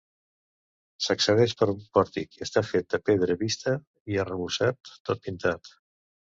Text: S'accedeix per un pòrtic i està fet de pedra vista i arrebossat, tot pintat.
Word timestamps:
S'accedeix 1.07 1.53
per 1.59 1.67
un 1.73 1.83
pòrtic 1.99 2.39
i 2.41 2.41
està 2.47 2.65
fet 2.71 2.89
de 2.95 3.01
pedra 3.11 3.37
vista 3.45 3.77
i 4.15 4.21
arrebossat, 4.27 4.93
tot 5.11 5.27
pintat. 5.29 5.75